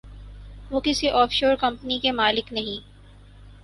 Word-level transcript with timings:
وہ 0.71 0.79
کسی 0.79 1.09
آف 1.11 1.31
شور 1.31 1.55
کمپنی 1.55 1.99
کے 1.99 2.11
مالک 2.13 2.53
نہیں۔ 2.53 2.79